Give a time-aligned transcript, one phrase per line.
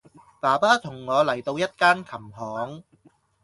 [0.39, 2.83] 爸爸同我嚟到一間琴行